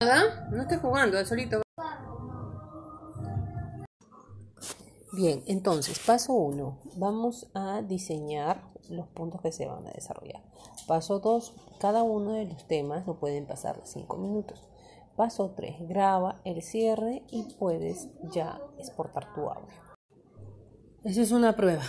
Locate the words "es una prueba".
21.22-21.84